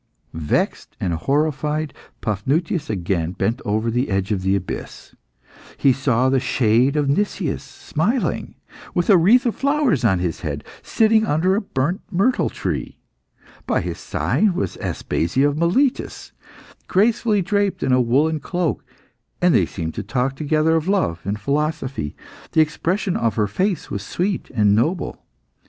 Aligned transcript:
Vexed 0.33 0.97
and 0.99 1.13
horrified, 1.13 1.93
Paphnutius 2.21 2.89
again 2.89 3.33
bent 3.33 3.61
over 3.63 3.91
the 3.91 4.09
edge 4.09 4.31
of 4.31 4.41
the 4.41 4.55
abyss. 4.55 5.13
He 5.77 5.93
saw 5.93 6.27
the 6.27 6.39
shade 6.39 6.95
of 6.95 7.07
Nicias 7.07 7.61
smiling, 7.61 8.55
with 8.95 9.11
a 9.11 9.17
wreath 9.17 9.45
of 9.45 9.55
flowers 9.55 10.03
on 10.03 10.17
his 10.17 10.39
head, 10.41 10.63
sitting 10.81 11.27
under 11.27 11.53
a 11.55 11.61
burnt 11.61 12.01
myrtle 12.09 12.49
tree. 12.49 12.97
By 13.67 13.81
his 13.81 13.99
side 13.99 14.55
was 14.55 14.75
Aspasia 14.77 15.47
of 15.47 15.55
Miletus, 15.55 16.31
gracefully 16.87 17.43
draped 17.43 17.83
in 17.83 17.91
a 17.91 18.01
woollen 18.01 18.39
cloak, 18.39 18.83
and 19.39 19.53
they 19.53 19.67
seemed 19.67 19.93
to 19.93 20.01
talk 20.01 20.35
together 20.35 20.75
of 20.75 20.87
love 20.87 21.21
and 21.25 21.39
philosophy; 21.39 22.15
the 22.53 22.61
expression 22.61 23.15
of 23.15 23.35
her 23.35 23.45
face 23.45 23.91
was 23.91 24.01
sweet 24.01 24.49
and 24.55 24.73
noble. 24.73 25.23